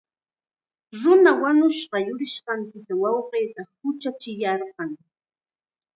Nuna 0.99 1.31
wañushqa 1.41 1.97
yurinqanpita 2.07 2.93
wawqiita 3.01 3.61
huchachiyarqan. 3.77 4.91